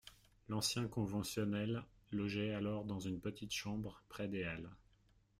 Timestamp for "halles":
4.43-4.71